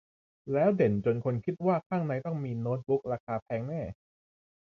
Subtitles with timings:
[0.53, 3.81] แล้วเด่นจนคนคิดว่าข้างในต้องมีโน๊ตบุ๊กราคาแพงแน่